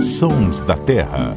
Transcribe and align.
Sons 0.00 0.60
da 0.60 0.76
Terra. 0.76 1.36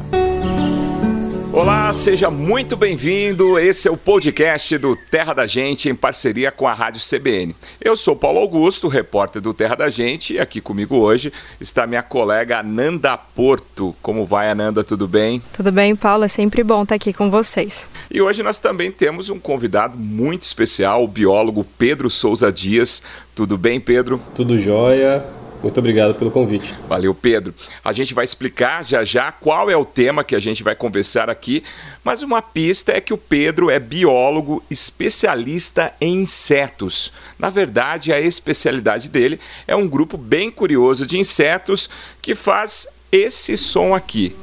Olá, 1.52 1.92
seja 1.92 2.30
muito 2.30 2.76
bem-vindo. 2.76 3.58
Esse 3.58 3.86
é 3.86 3.90
o 3.90 3.96
podcast 3.96 4.78
do 4.78 4.96
Terra 4.96 5.34
da 5.34 5.46
Gente 5.46 5.88
em 5.88 5.94
parceria 5.94 6.50
com 6.50 6.66
a 6.66 6.72
Rádio 6.72 7.00
CBN. 7.00 7.54
Eu 7.80 7.96
sou 7.96 8.16
Paulo 8.16 8.38
Augusto, 8.38 8.88
repórter 8.88 9.42
do 9.42 9.52
Terra 9.52 9.74
da 9.74 9.88
Gente, 9.90 10.34
e 10.34 10.38
aqui 10.38 10.60
comigo 10.60 10.96
hoje 10.96 11.32
está 11.60 11.86
minha 11.86 12.02
colega 12.02 12.60
Ananda 12.60 13.16
Porto. 13.16 13.94
Como 14.00 14.24
vai, 14.24 14.50
Ananda? 14.50 14.82
Tudo 14.82 15.06
bem? 15.06 15.42
Tudo 15.52 15.70
bem, 15.70 15.94
Paulo. 15.94 16.24
É 16.24 16.28
sempre 16.28 16.64
bom 16.64 16.84
estar 16.84 16.94
aqui 16.94 17.12
com 17.12 17.30
vocês. 17.30 17.90
E 18.10 18.22
hoje 18.22 18.42
nós 18.42 18.58
também 18.58 18.90
temos 18.90 19.28
um 19.28 19.38
convidado 19.38 19.98
muito 19.98 20.44
especial, 20.44 21.04
o 21.04 21.08
biólogo 21.08 21.66
Pedro 21.76 22.08
Souza 22.08 22.50
Dias. 22.50 23.02
Tudo 23.34 23.58
bem, 23.58 23.78
Pedro? 23.78 24.20
Tudo 24.34 24.58
jóia. 24.58 25.41
Muito 25.62 25.78
obrigado 25.78 26.14
pelo 26.16 26.30
convite. 26.30 26.74
Valeu, 26.88 27.14
Pedro. 27.14 27.54
A 27.84 27.92
gente 27.92 28.12
vai 28.12 28.24
explicar 28.24 28.84
já 28.84 29.04
já 29.04 29.30
qual 29.30 29.70
é 29.70 29.76
o 29.76 29.84
tema 29.84 30.24
que 30.24 30.34
a 30.34 30.40
gente 30.40 30.62
vai 30.62 30.74
conversar 30.74 31.30
aqui, 31.30 31.62
mas 32.02 32.22
uma 32.22 32.42
pista 32.42 32.92
é 32.92 33.00
que 33.00 33.14
o 33.14 33.18
Pedro 33.18 33.70
é 33.70 33.78
biólogo 33.78 34.62
especialista 34.68 35.92
em 36.00 36.22
insetos. 36.22 37.12
Na 37.38 37.48
verdade, 37.48 38.12
a 38.12 38.20
especialidade 38.20 39.08
dele 39.08 39.38
é 39.66 39.76
um 39.76 39.88
grupo 39.88 40.16
bem 40.16 40.50
curioso 40.50 41.06
de 41.06 41.18
insetos 41.18 41.88
que 42.20 42.34
faz 42.34 42.88
esse 43.12 43.56
som 43.56 43.94
aqui. 43.94 44.34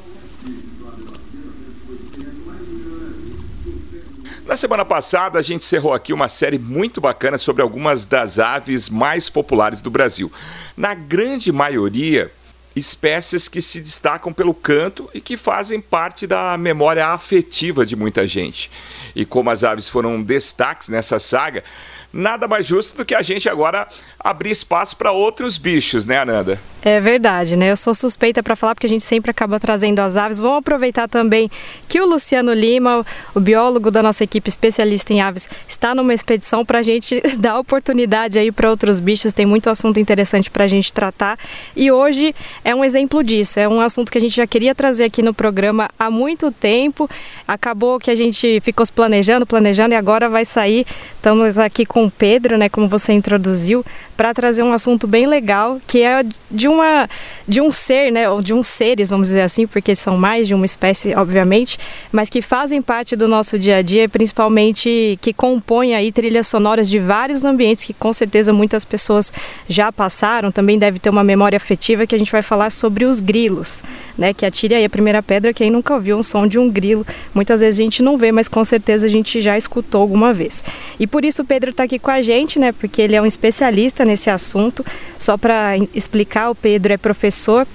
Na 4.50 4.56
semana 4.56 4.84
passada, 4.84 5.38
a 5.38 5.42
gente 5.42 5.62
encerrou 5.62 5.94
aqui 5.94 6.12
uma 6.12 6.26
série 6.26 6.58
muito 6.58 7.00
bacana 7.00 7.38
sobre 7.38 7.62
algumas 7.62 8.04
das 8.04 8.40
aves 8.40 8.90
mais 8.90 9.30
populares 9.30 9.80
do 9.80 9.92
Brasil. 9.92 10.28
Na 10.76 10.92
grande 10.92 11.52
maioria, 11.52 12.32
espécies 12.74 13.48
que 13.48 13.60
se 13.60 13.80
destacam 13.80 14.32
pelo 14.32 14.54
canto 14.54 15.10
e 15.12 15.20
que 15.20 15.36
fazem 15.36 15.80
parte 15.80 16.26
da 16.26 16.56
memória 16.56 17.06
afetiva 17.08 17.84
de 17.84 17.96
muita 17.96 18.26
gente. 18.26 18.70
E 19.14 19.24
como 19.24 19.50
as 19.50 19.64
aves 19.64 19.88
foram 19.88 20.22
destaques 20.22 20.88
nessa 20.88 21.18
saga, 21.18 21.64
nada 22.12 22.48
mais 22.48 22.66
justo 22.66 22.96
do 22.96 23.04
que 23.04 23.14
a 23.14 23.22
gente 23.22 23.48
agora 23.48 23.88
abrir 24.18 24.50
espaço 24.50 24.96
para 24.96 25.12
outros 25.12 25.56
bichos, 25.56 26.04
né, 26.04 26.18
Ananda? 26.18 26.60
É 26.82 26.98
verdade, 26.98 27.56
né? 27.56 27.70
Eu 27.70 27.76
sou 27.76 27.94
suspeita 27.94 28.42
para 28.42 28.56
falar 28.56 28.74
porque 28.74 28.86
a 28.86 28.88
gente 28.88 29.04
sempre 29.04 29.30
acaba 29.30 29.60
trazendo 29.60 29.98
as 30.00 30.16
aves. 30.16 30.38
Vamos 30.38 30.58
aproveitar 30.58 31.08
também 31.08 31.50
que 31.88 32.00
o 32.00 32.06
Luciano 32.06 32.54
Lima, 32.54 33.04
o 33.34 33.40
biólogo 33.40 33.90
da 33.90 34.02
nossa 34.02 34.24
equipe 34.24 34.48
especialista 34.48 35.12
em 35.12 35.20
aves, 35.20 35.48
está 35.68 35.94
numa 35.94 36.14
expedição 36.14 36.64
para 36.64 36.78
a 36.78 36.82
gente 36.82 37.20
dar 37.38 37.58
oportunidade 37.58 38.38
aí 38.38 38.50
para 38.50 38.70
outros 38.70 38.98
bichos. 38.98 39.32
Tem 39.32 39.44
muito 39.44 39.68
assunto 39.68 40.00
interessante 40.00 40.50
para 40.50 40.64
a 40.64 40.68
gente 40.68 40.92
tratar. 40.92 41.38
E 41.76 41.92
hoje 41.92 42.34
é 42.64 42.74
um 42.74 42.84
exemplo 42.84 43.22
disso. 43.22 43.58
É 43.58 43.68
um 43.68 43.80
assunto 43.80 44.10
que 44.10 44.18
a 44.18 44.20
gente 44.20 44.36
já 44.36 44.46
queria 44.46 44.74
trazer 44.74 45.04
aqui 45.04 45.22
no 45.22 45.32
programa 45.32 45.88
há 45.98 46.10
muito 46.10 46.50
tempo. 46.50 47.08
Acabou 47.46 47.98
que 47.98 48.10
a 48.10 48.14
gente 48.14 48.60
ficou 48.60 48.84
se 48.84 48.92
planejando, 48.92 49.46
planejando 49.46 49.94
e 49.94 49.96
agora 49.96 50.28
vai 50.28 50.44
sair. 50.44 50.86
Estamos 51.20 51.58
aqui 51.58 51.84
com 51.84 52.06
o 52.06 52.10
Pedro, 52.10 52.56
né? 52.56 52.70
Como 52.70 52.88
você 52.88 53.12
introduziu, 53.12 53.84
para 54.20 54.34
trazer 54.34 54.62
um 54.62 54.74
assunto 54.74 55.06
bem 55.06 55.26
legal 55.26 55.80
que 55.86 56.02
é 56.02 56.22
de 56.50 56.68
uma 56.68 57.08
de 57.48 57.58
um 57.58 57.72
ser, 57.72 58.12
né, 58.12 58.28
ou 58.28 58.42
de 58.42 58.52
uns 58.52 58.66
seres, 58.68 59.08
vamos 59.08 59.28
dizer 59.28 59.40
assim, 59.40 59.66
porque 59.66 59.94
são 59.94 60.18
mais 60.18 60.46
de 60.46 60.54
uma 60.54 60.66
espécie, 60.66 61.14
obviamente, 61.14 61.78
mas 62.12 62.28
que 62.28 62.42
fazem 62.42 62.82
parte 62.82 63.16
do 63.16 63.26
nosso 63.26 63.58
dia 63.58 63.76
a 63.76 63.82
dia, 63.82 64.08
principalmente 64.10 65.18
que 65.22 65.32
compõem 65.32 65.94
aí 65.94 66.12
trilhas 66.12 66.46
sonoras 66.46 66.88
de 66.88 66.98
vários 66.98 67.46
ambientes 67.46 67.84
que 67.84 67.94
com 67.94 68.12
certeza 68.12 68.52
muitas 68.52 68.84
pessoas 68.84 69.32
já 69.66 69.90
passaram, 69.90 70.52
também 70.52 70.78
deve 70.78 70.98
ter 70.98 71.08
uma 71.08 71.24
memória 71.24 71.56
afetiva 71.56 72.06
que 72.06 72.14
a 72.14 72.18
gente 72.18 72.30
vai 72.30 72.42
falar 72.42 72.68
sobre 72.68 73.06
os 73.06 73.22
grilos, 73.22 73.82
né, 74.18 74.34
que 74.34 74.44
atire 74.44 74.74
aí 74.74 74.84
a 74.84 74.90
primeira 74.90 75.22
pedra 75.22 75.54
quem 75.54 75.70
nunca 75.70 75.94
ouviu 75.94 76.18
um 76.18 76.22
som 76.22 76.46
de 76.46 76.58
um 76.58 76.68
grilo. 76.68 77.06
Muitas 77.34 77.60
vezes 77.60 77.80
a 77.80 77.82
gente 77.82 78.02
não 78.02 78.18
vê, 78.18 78.30
mas 78.30 78.48
com 78.48 78.64
certeza 78.66 79.06
a 79.06 79.10
gente 79.10 79.40
já 79.40 79.56
escutou 79.56 80.02
alguma 80.02 80.34
vez. 80.34 80.62
E 81.00 81.06
por 81.10 81.24
isso 81.24 81.42
o 81.42 81.44
Pedro 81.44 81.70
está 81.70 81.84
aqui 81.84 81.98
com 81.98 82.10
a 82.10 82.22
gente, 82.22 82.58
né, 82.58 82.72
porque 82.72 83.02
ele 83.02 83.16
é 83.16 83.22
um 83.22 83.26
especialista 83.26 84.04
nesse 84.04 84.30
assunto. 84.30 84.84
Só 85.18 85.36
para 85.36 85.76
explicar, 85.94 86.50
o 86.50 86.54
Pedro 86.54 86.92
é 86.92 86.96
professor 86.96 87.66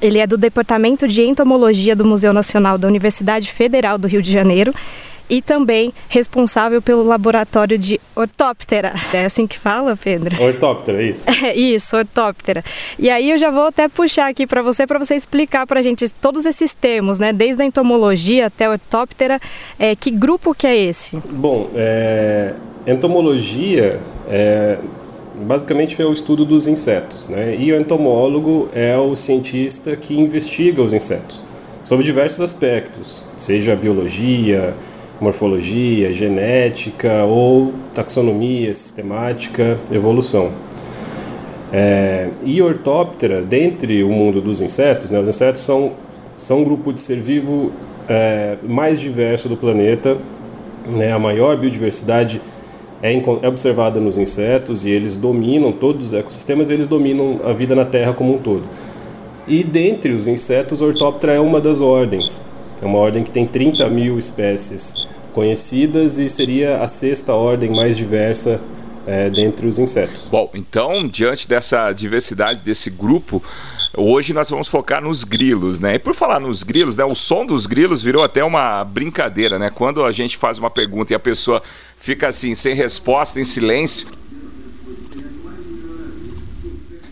ele 0.00 0.18
é 0.18 0.26
do 0.26 0.38
Departamento 0.38 1.06
de 1.06 1.22
Entomologia 1.22 1.94
do 1.94 2.04
Museu 2.04 2.32
Nacional 2.32 2.78
da 2.78 2.88
Universidade 2.88 3.52
Federal 3.52 3.98
do 3.98 4.08
Rio 4.08 4.22
de 4.22 4.32
Janeiro 4.32 4.74
e 5.30 5.40
também 5.40 5.94
responsável 6.08 6.82
pelo 6.82 7.04
laboratório 7.04 7.78
de 7.78 8.00
ortóptera. 8.16 8.92
É 9.12 9.24
assim 9.24 9.46
que 9.46 9.56
fala, 9.56 9.96
Pedro? 9.96 10.42
Ortóptera, 10.42 11.02
isso. 11.02 11.26
É 11.42 11.54
isso, 11.54 11.96
ortóptera. 11.96 12.62
E 12.98 13.08
aí 13.08 13.30
eu 13.30 13.38
já 13.38 13.50
vou 13.50 13.66
até 13.66 13.88
puxar 13.88 14.28
aqui 14.28 14.46
para 14.46 14.62
você, 14.62 14.86
para 14.86 14.98
você 14.98 15.14
explicar 15.14 15.66
para 15.66 15.78
a 15.80 15.82
gente 15.82 16.10
todos 16.10 16.44
esses 16.44 16.74
termos, 16.74 17.18
né? 17.18 17.32
Desde 17.32 17.62
a 17.62 17.64
entomologia 17.64 18.46
até 18.46 18.66
a 18.66 18.70
ortóptera. 18.70 19.40
É, 19.78 19.94
que 19.94 20.10
grupo 20.10 20.54
que 20.54 20.66
é 20.66 20.76
esse? 20.76 21.16
Bom, 21.30 21.70
é, 21.74 22.54
entomologia 22.86 23.98
é, 24.28 24.78
basicamente 25.42 26.00
é 26.02 26.04
o 26.04 26.12
estudo 26.12 26.44
dos 26.44 26.66
insetos, 26.66 27.28
né? 27.28 27.56
E 27.58 27.72
o 27.72 27.80
entomólogo 27.80 28.68
é 28.74 28.96
o 28.98 29.14
cientista 29.14 29.96
que 29.96 30.18
investiga 30.18 30.82
os 30.82 30.92
insetos 30.92 31.42
sobre 31.84 32.04
diversos 32.04 32.40
aspectos, 32.40 33.24
seja 33.36 33.74
biologia, 33.74 34.74
morfologia, 35.20 36.12
genética 36.12 37.24
ou 37.24 37.72
taxonomia, 37.94 38.72
sistemática, 38.74 39.78
evolução. 39.92 40.50
É, 41.72 42.28
e 42.42 42.60
ortóptera, 42.60 43.42
dentre 43.42 44.02
o 44.02 44.08
mundo 44.08 44.40
dos 44.40 44.60
insetos, 44.60 45.10
né, 45.10 45.20
os 45.20 45.28
insetos 45.28 45.62
são, 45.62 45.92
são 46.36 46.60
um 46.60 46.64
grupo 46.64 46.92
de 46.92 47.00
ser 47.00 47.20
vivo 47.20 47.70
é, 48.08 48.56
mais 48.62 48.98
diverso 48.98 49.48
do 49.48 49.56
planeta, 49.56 50.16
né, 50.88 51.12
a 51.12 51.18
maior 51.18 51.56
biodiversidade 51.56 52.40
é, 53.02 53.14
é 53.14 53.48
observada 53.48 54.00
nos 54.00 54.18
insetos 54.18 54.84
e 54.84 54.90
eles 54.90 55.16
dominam 55.16 55.70
todos 55.70 56.06
os 56.06 56.12
ecossistemas, 56.12 56.70
eles 56.70 56.88
dominam 56.88 57.40
a 57.44 57.52
vida 57.52 57.74
na 57.74 57.84
Terra 57.84 58.12
como 58.12 58.34
um 58.34 58.38
todo. 58.38 58.64
E 59.46 59.62
dentre 59.62 60.12
os 60.12 60.26
insetos, 60.26 60.82
a 60.82 60.86
Orthoptera 60.86 61.34
é 61.34 61.40
uma 61.40 61.60
das 61.60 61.80
ordens. 61.80 62.44
É 62.80 62.86
uma 62.86 62.98
ordem 62.98 63.22
que 63.22 63.30
tem 63.30 63.46
30 63.46 63.88
mil 63.88 64.18
espécies 64.18 65.06
conhecidas 65.32 66.18
e 66.18 66.28
seria 66.28 66.78
a 66.78 66.88
sexta 66.88 67.34
ordem 67.34 67.70
mais 67.70 67.96
diversa 67.96 68.60
é, 69.06 69.30
dentre 69.30 69.66
os 69.66 69.78
insetos. 69.78 70.28
Bom, 70.30 70.50
então, 70.54 71.06
diante 71.06 71.48
dessa 71.48 71.92
diversidade 71.92 72.62
desse 72.62 72.90
grupo, 72.90 73.42
Hoje 73.96 74.32
nós 74.32 74.48
vamos 74.48 74.68
focar 74.68 75.02
nos 75.02 75.24
grilos, 75.24 75.80
né? 75.80 75.96
E 75.96 75.98
por 75.98 76.14
falar 76.14 76.38
nos 76.38 76.62
grilos, 76.62 76.96
né? 76.96 77.04
O 77.04 77.14
som 77.14 77.44
dos 77.44 77.66
grilos 77.66 78.00
virou 78.00 78.22
até 78.22 78.44
uma 78.44 78.84
brincadeira, 78.84 79.58
né? 79.58 79.68
Quando 79.68 80.04
a 80.04 80.12
gente 80.12 80.36
faz 80.36 80.58
uma 80.58 80.70
pergunta 80.70 81.12
e 81.12 81.16
a 81.16 81.18
pessoa 81.18 81.60
fica 81.96 82.28
assim, 82.28 82.54
sem 82.54 82.72
resposta, 82.72 83.40
em 83.40 83.44
silêncio. 83.44 84.06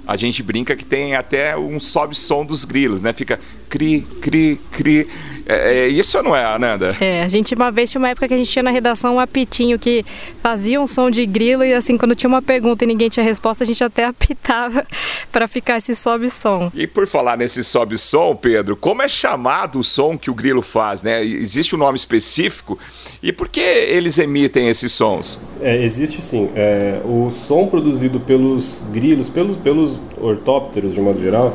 A 0.07 0.17
gente 0.17 0.41
brinca 0.41 0.77
que 0.77 0.85
tem 0.85 1.17
até 1.17 1.59
um 1.59 1.81
sobe-som 1.81 2.45
dos 2.45 2.65
grilos, 2.65 3.03
né? 3.03 3.13
Fica 3.13 3.37
cri, 3.69 4.01
cri, 4.21 4.61
cri. 4.73 5.07
É, 5.47 5.87
é, 5.87 5.89
isso 5.89 6.23
não 6.23 6.37
é, 6.37 6.45
Ananda? 6.45 6.95
É, 7.01 7.23
a 7.23 7.29
gente 7.29 7.55
uma 7.55 7.71
vez 7.71 7.91
tinha 7.91 7.99
uma 7.99 8.11
época 8.11 8.29
que 8.29 8.35
a 8.35 8.37
gente 8.37 8.51
tinha 8.51 8.63
na 8.63 8.71
redação 8.71 9.15
um 9.15 9.21
apitinho 9.21 9.79
que 9.79 10.03
fazia 10.43 10.79
um 10.79 10.87
som 10.87 11.11
de 11.11 11.25
grilo 11.25 11.65
e 11.65 11.73
assim, 11.73 11.97
quando 11.97 12.15
tinha 12.15 12.29
uma 12.29 12.43
pergunta 12.43 12.85
e 12.85 12.87
ninguém 12.87 13.09
tinha 13.09 13.25
resposta, 13.25 13.65
a 13.65 13.67
gente 13.67 13.83
até 13.83 14.05
apitava 14.07 14.87
para 15.33 15.49
ficar 15.49 15.79
esse 15.79 15.95
sobe-som. 15.95 16.71
E 16.75 16.87
por 16.87 17.07
falar 17.07 17.39
nesse 17.39 17.65
sobe-som, 17.65 18.37
Pedro, 18.37 18.77
como 18.77 19.03
é 19.03 19.09
chamado 19.09 19.79
o 19.79 19.85
som 19.85 20.19
que 20.19 20.31
o 20.31 20.35
grilo 20.35 20.61
faz, 20.61 21.03
né? 21.03 21.25
Existe 21.25 21.75
um 21.75 21.79
nome 21.79 21.97
específico? 21.97 22.79
E 23.23 23.33
por 23.33 23.49
que 23.49 23.61
eles 23.61 24.19
emitem 24.19 24.69
esses 24.69 24.93
sons? 24.93 25.41
É, 25.63 25.83
existe 25.83 26.23
sim. 26.23 26.51
É, 26.55 27.01
o 27.05 27.31
som 27.31 27.67
produzido 27.67 28.21
pelos 28.21 28.85
grilos, 28.93 29.31
pelos, 29.31 29.57
pelos 29.57 29.99
ortópteros 30.21 30.95
de 30.95 31.01
modo 31.01 31.19
geral, 31.19 31.53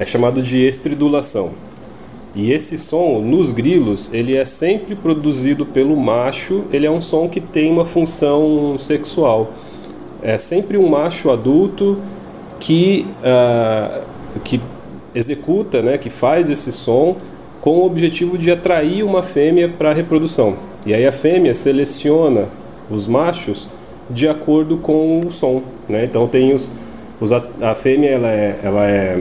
é 0.00 0.06
chamado 0.06 0.42
de 0.42 0.66
estridulação. 0.66 1.50
E 2.34 2.52
esse 2.52 2.78
som 2.78 3.20
nos 3.20 3.52
grilos, 3.52 4.12
ele 4.14 4.34
é 4.34 4.44
sempre 4.44 4.96
produzido 4.96 5.66
pelo 5.66 5.96
macho, 5.96 6.64
ele 6.72 6.86
é 6.86 6.90
um 6.90 7.00
som 7.00 7.28
que 7.28 7.40
tem 7.40 7.70
uma 7.70 7.84
função 7.84 8.78
sexual. 8.78 9.52
É 10.22 10.38
sempre 10.38 10.78
um 10.78 10.88
macho 10.88 11.30
adulto 11.30 11.98
que, 12.58 13.06
uh, 13.18 14.02
que 14.42 14.60
executa, 15.14 15.82
né, 15.82 15.98
que 15.98 16.08
faz 16.08 16.48
esse 16.48 16.72
som 16.72 17.14
com 17.60 17.78
o 17.78 17.84
objetivo 17.84 18.38
de 18.38 18.50
atrair 18.50 19.02
uma 19.02 19.22
fêmea 19.22 19.68
para 19.68 19.90
a 19.90 19.94
reprodução. 19.94 20.56
E 20.86 20.94
aí 20.94 21.06
a 21.06 21.12
fêmea 21.12 21.54
seleciona 21.54 22.44
os 22.90 23.06
machos 23.06 23.68
de 24.08 24.26
acordo 24.28 24.78
com 24.78 25.26
o 25.26 25.30
som. 25.30 25.62
Né? 25.88 26.04
Então 26.04 26.26
tem 26.26 26.52
os, 26.52 26.74
os 27.20 27.32
a, 27.32 27.74
fêmea 27.74 28.10
ela 28.10 28.30
é, 28.30 28.58
ela 28.62 28.86
é, 28.86 29.14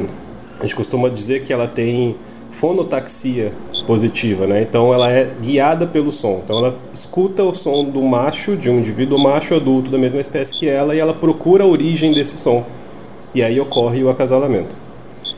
a 0.59 0.63
gente 0.63 0.75
costuma 0.75 1.09
dizer 1.09 1.43
que 1.43 1.53
ela 1.53 1.67
tem 1.67 2.15
fonotaxia 2.51 3.53
positiva, 3.85 4.45
né? 4.45 4.61
Então 4.61 4.93
ela 4.93 5.09
é 5.09 5.31
guiada 5.41 5.87
pelo 5.87 6.11
som. 6.11 6.41
Então 6.43 6.57
ela 6.57 6.75
escuta 6.93 7.43
o 7.43 7.53
som 7.53 7.85
do 7.85 8.01
macho, 8.01 8.57
de 8.57 8.69
um 8.69 8.79
indivíduo 8.79 9.17
macho 9.17 9.55
adulto 9.55 9.89
da 9.89 9.97
mesma 9.97 10.19
espécie 10.19 10.55
que 10.55 10.67
ela, 10.67 10.95
e 10.95 10.99
ela 10.99 11.13
procura 11.13 11.63
a 11.63 11.67
origem 11.67 12.13
desse 12.13 12.37
som. 12.37 12.65
E 13.33 13.43
aí 13.43 13.59
ocorre 13.59 14.03
o 14.03 14.09
acasalamento. 14.09 14.75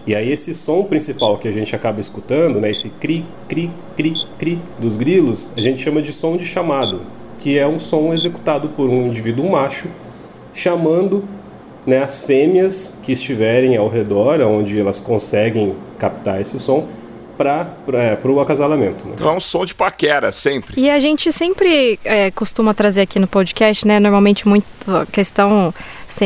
E 0.08 0.16
aí 0.16 0.32
esse 0.32 0.54
som 0.54 0.84
principal 0.84 1.38
que 1.38 1.48
a 1.48 1.52
gente 1.52 1.76
acaba 1.76 2.00
escutando, 2.00 2.60
né, 2.60 2.72
esse 2.72 2.90
cri, 2.90 3.26
cri, 3.48 3.70
cri, 3.96 4.16
cri 4.40 4.60
dos 4.80 4.98
grilos, 4.98 5.52
a 5.56 5.62
gente 5.62 5.82
chama 5.82 6.02
de 6.02 6.12
som 6.12 6.36
de 6.38 6.46
chamado, 6.46 7.02
que 7.38 7.58
é 7.58 7.68
um 7.68 7.78
som 7.78 8.12
executado 8.12 8.70
por 8.70 8.90
um 8.90 9.08
indivíduo 9.08 9.50
macho 9.52 9.88
chamando 10.54 11.24
né, 11.86 12.02
as 12.02 12.24
fêmeas 12.24 12.98
que 13.02 13.12
estiverem 13.12 13.76
ao 13.76 13.90
redor, 13.90 14.42
onde 14.42 14.80
elas 14.80 15.00
conseguem 15.00 15.76
captar 15.98 16.40
esse 16.40 16.58
som, 16.60 16.88
para 17.42 18.32
o 18.32 18.40
acasalamento. 18.40 19.06
Né? 19.08 19.14
Então 19.16 19.30
é 19.30 19.34
um 19.34 19.40
som 19.40 19.66
de 19.66 19.74
paquera, 19.74 20.32
sempre. 20.32 20.80
E 20.80 20.90
a 20.90 21.00
gente 21.00 21.32
sempre 21.32 22.00
é, 22.04 22.30
costuma 22.32 22.74
trazer 22.74 23.02
aqui 23.02 23.18
no 23.20 23.28
podcast, 23.28 23.88
né? 23.88 24.00
Normalmente 24.00 24.48
muito 24.48 24.66
questão, 25.12 25.74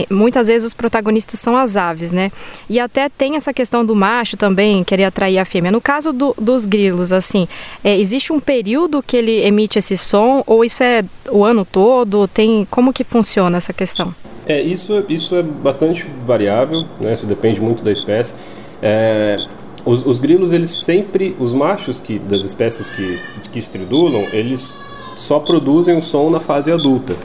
muitas 0.10 0.48
vezes 0.48 0.66
os 0.66 0.74
protagonistas 0.74 1.40
são 1.40 1.56
as 1.56 1.78
aves, 1.78 2.12
né? 2.12 2.32
E 2.70 2.80
até 2.80 3.08
tem 3.10 3.36
essa 3.36 3.54
questão 3.54 3.86
do 3.86 3.96
macho 3.96 4.36
também 4.36 4.84
querer 4.84 5.06
atrair 5.06 5.40
a 5.40 5.46
fêmea. 5.46 5.72
No 5.72 5.82
caso 5.82 6.12
do, 6.12 6.36
dos 6.38 6.66
grilos, 6.66 7.12
assim, 7.12 7.48
é, 7.84 7.98
existe 7.98 8.34
um 8.34 8.40
período 8.40 9.02
que 9.02 9.16
ele 9.16 9.46
emite 9.46 9.80
esse 9.80 9.98
som 9.98 10.44
ou 10.46 10.66
isso 10.66 10.84
é 10.84 11.04
o 11.30 11.44
ano 11.44 11.66
todo? 11.66 12.28
Tem 12.28 12.68
como 12.70 12.92
que 12.92 13.04
funciona 13.04 13.58
essa 13.58 13.72
questão? 13.72 14.14
É 14.48 14.62
isso, 14.62 15.04
isso 15.10 15.36
é 15.36 15.42
bastante 15.44 16.06
variável, 16.26 16.86
né? 17.00 17.14
Isso 17.14 17.26
depende 17.26 17.60
muito 17.60 17.84
da 17.84 17.92
espécie. 17.92 18.36
É, 18.82 19.38
os, 19.84 20.06
os, 20.06 20.20
grilos, 20.20 20.52
eles 20.52 20.70
sempre, 20.70 21.36
os 21.40 21.52
machos 21.52 22.00
que, 22.00 22.20
das 22.20 22.44
espécies 22.44 22.90
que, 22.90 23.20
que 23.52 23.60
estridulam, 23.60 24.26
eles 24.32 24.74
só 25.16 25.40
produzem 25.40 25.98
o 25.98 26.02
som 26.02 26.30
na 26.30 26.40
fase 26.40 26.72
adulta. 26.72 27.16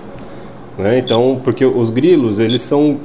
Né? 0.79 0.99
Então, 0.99 1.41
porque 1.43 1.65
os 1.65 1.91
grilos, 1.91 2.39
eles 2.39 2.63
são, 2.63 2.99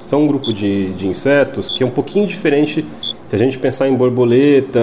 são 0.00 0.24
um 0.24 0.26
grupo 0.26 0.52
de, 0.52 0.92
de 0.92 1.06
insetos 1.06 1.70
que 1.70 1.82
é 1.82 1.86
um 1.86 1.90
pouquinho 1.90 2.26
diferente 2.26 2.84
se 3.26 3.36
a 3.36 3.38
gente 3.38 3.58
pensar 3.58 3.88
em 3.88 3.94
borboleta, 3.94 4.80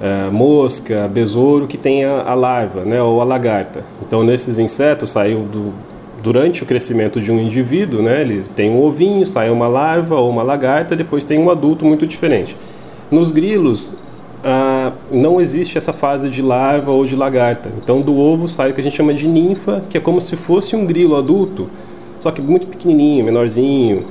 uh, 0.00 0.32
mosca, 0.32 1.06
besouro, 1.08 1.66
que 1.66 1.76
tem 1.76 2.04
a, 2.04 2.22
a, 2.22 2.34
larva, 2.34 2.84
né, 2.84 3.02
ou 3.02 3.20
a 3.20 3.24
lagarta. 3.24 3.84
Então, 4.00 4.22
nesses 4.22 4.58
insetos, 4.58 5.10
saiu 5.10 5.40
do, 5.40 5.74
durante 6.22 6.62
o 6.62 6.66
crescimento 6.66 7.20
de 7.20 7.30
um 7.30 7.40
indivíduo, 7.40 8.02
né, 8.02 8.22
ele 8.22 8.44
tem 8.54 8.70
um 8.70 8.82
ovinho, 8.82 9.24
sai 9.26 9.50
uma 9.50 9.68
larva 9.68 10.16
ou 10.16 10.28
uma 10.30 10.42
lagarta, 10.42 10.96
depois 10.96 11.24
tem 11.24 11.38
um 11.38 11.50
adulto 11.50 11.84
muito 11.84 12.06
diferente. 12.06 12.56
Nos 13.10 13.30
grilos, 13.30 13.94
ah, 14.44 14.92
não 15.10 15.40
existe 15.40 15.78
essa 15.78 15.92
fase 15.92 16.28
de 16.28 16.42
larva 16.42 16.90
ou 16.90 17.04
de 17.04 17.16
lagarta. 17.16 17.70
Então, 17.82 18.00
do 18.00 18.16
ovo 18.16 18.48
sai 18.48 18.70
o 18.70 18.74
que 18.74 18.80
a 18.80 18.84
gente 18.84 18.96
chama 18.96 19.14
de 19.14 19.26
ninfa, 19.26 19.82
que 19.88 19.96
é 19.96 20.00
como 20.00 20.20
se 20.20 20.36
fosse 20.36 20.76
um 20.76 20.84
grilo 20.86 21.16
adulto, 21.16 21.68
só 22.20 22.30
que 22.30 22.42
muito 22.42 22.66
pequenininho, 22.66 23.24
menorzinho. 23.24 24.04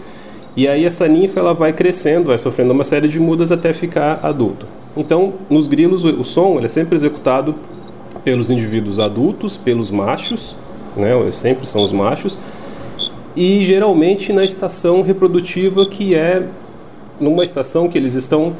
E 0.55 0.67
aí 0.67 0.85
essa 0.85 1.07
ninfa 1.07 1.39
ela 1.39 1.53
vai 1.53 1.71
crescendo, 1.71 2.27
vai 2.27 2.39
sofrendo 2.39 2.73
uma 2.73 2.83
série 2.83 3.07
de 3.07 3.19
mudas 3.19 3.51
até 3.51 3.73
ficar 3.73 4.19
adulto. 4.23 4.65
Então, 4.95 5.33
nos 5.49 5.67
grilos, 5.67 6.03
o 6.03 6.23
som 6.23 6.59
é 6.59 6.67
sempre 6.67 6.95
executado 6.95 7.53
pelos 8.23 8.49
indivíduos 8.49 8.99
adultos, 8.99 9.55
pelos 9.55 9.91
machos, 9.91 10.55
né? 10.97 11.11
Sempre 11.31 11.67
são 11.67 11.83
os 11.83 11.91
machos. 11.91 12.37
E 13.35 13.63
geralmente 13.63 14.33
na 14.33 14.43
estação 14.43 15.01
reprodutiva 15.01 15.85
que 15.85 16.15
é 16.15 16.47
numa 17.19 17.43
estação 17.43 17.87
que 17.87 17.97
eles 17.97 18.15
estão 18.15 18.53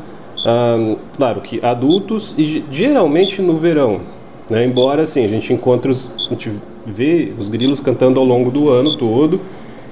ah, 0.46 0.96
claro 1.16 1.42
que 1.42 1.60
adultos 1.64 2.36
e 2.38 2.64
geralmente 2.72 3.42
no 3.42 3.58
verão, 3.58 4.02
né? 4.50 4.66
embora 4.66 5.02
assim 5.02 5.26
a 5.26 5.28
gente 5.28 5.52
encontre 5.52 5.90
os, 5.90 6.10
a 6.28 6.30
gente 6.30 6.52
vê 6.86 7.34
os 7.38 7.50
grilos 7.50 7.80
cantando 7.80 8.20
ao 8.20 8.26
longo 8.26 8.50
do 8.52 8.70
ano 8.70 8.96
todo 8.96 9.42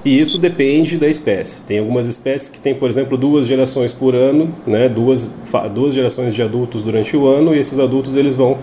e 0.06 0.20
isso 0.20 0.38
depende 0.38 0.98
da 0.98 1.08
espécie. 1.08 1.64
Tem 1.64 1.80
algumas 1.80 2.06
espécies 2.06 2.50
que 2.52 2.60
têm, 2.60 2.76
por 2.76 2.88
exemplo, 2.88 3.18
duas 3.18 3.48
gerações 3.48 3.92
por 3.92 4.14
ano, 4.14 4.54
né? 4.68 4.88
duas, 4.88 5.34
duas 5.74 5.96
gerações 5.96 6.36
de 6.36 6.44
adultos 6.44 6.84
durante 6.84 7.18
o 7.18 7.28
ano 7.28 7.56
e 7.56 7.60
esses 7.60 7.80
adultos 7.80 8.16
eles 8.16 8.36
vão 8.36 8.58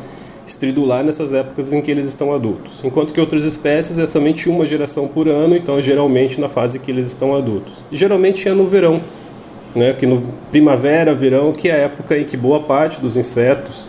estridular 0.62 1.02
nessas 1.02 1.34
épocas 1.34 1.72
em 1.72 1.80
que 1.80 1.90
eles 1.90 2.06
estão 2.06 2.32
adultos. 2.32 2.82
Enquanto 2.84 3.12
que 3.12 3.20
outras 3.20 3.42
espécies 3.42 3.98
é 3.98 4.06
somente 4.06 4.48
uma 4.48 4.64
geração 4.64 5.08
por 5.08 5.28
ano, 5.28 5.56
então 5.56 5.80
geralmente 5.82 6.40
na 6.40 6.48
fase 6.48 6.78
que 6.78 6.90
eles 6.90 7.06
estão 7.06 7.34
adultos. 7.34 7.74
E 7.90 7.96
geralmente 7.96 8.48
é 8.48 8.54
no 8.54 8.66
verão 8.68 9.00
né, 9.74 9.92
que 9.94 10.06
no 10.06 10.22
primavera, 10.50 11.14
verão, 11.14 11.52
que 11.52 11.68
é 11.68 11.72
a 11.72 11.78
época 11.78 12.16
em 12.16 12.24
que 12.24 12.36
boa 12.36 12.60
parte 12.60 13.00
dos 13.00 13.16
insetos 13.16 13.88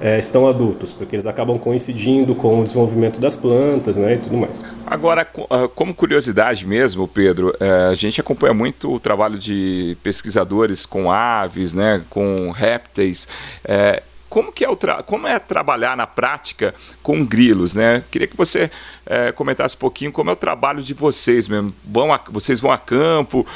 é, 0.00 0.18
estão 0.18 0.46
adultos, 0.46 0.92
porque 0.92 1.16
eles 1.16 1.26
acabam 1.26 1.58
coincidindo 1.58 2.34
com 2.34 2.60
o 2.60 2.64
desenvolvimento 2.64 3.20
das 3.20 3.36
plantas 3.36 3.96
né, 3.96 4.14
e 4.14 4.18
tudo 4.18 4.36
mais. 4.36 4.64
Agora, 4.86 5.26
ah, 5.50 5.68
como 5.74 5.94
curiosidade 5.94 6.66
mesmo, 6.66 7.06
Pedro, 7.06 7.54
é, 7.60 7.88
a 7.90 7.94
gente 7.94 8.20
acompanha 8.20 8.54
muito 8.54 8.92
o 8.92 8.98
trabalho 8.98 9.38
de 9.38 9.96
pesquisadores 10.02 10.86
com 10.86 11.10
aves, 11.10 11.74
né, 11.74 12.00
com 12.08 12.50
répteis. 12.50 13.28
É, 13.64 14.02
como 14.28 14.52
que 14.52 14.64
é 14.64 14.68
o 14.68 14.76
como 15.06 15.26
é 15.26 15.38
trabalhar 15.38 15.96
na 15.96 16.06
prática 16.06 16.74
com 17.02 17.24
grilos, 17.24 17.74
né? 17.74 18.02
Queria 18.10 18.26
que 18.26 18.36
você 18.36 18.70
é, 19.06 19.32
comentasse 19.32 19.74
um 19.74 19.78
pouquinho 19.78 20.12
como 20.12 20.30
é 20.30 20.32
o 20.32 20.36
trabalho 20.36 20.82
de 20.82 20.94
vocês 20.94 21.48
mesmo. 21.48 21.72
Vão 21.84 22.12
a, 22.12 22.20
vocês 22.30 22.60
vão 22.60 22.70
a 22.70 22.78
campo, 22.78 23.46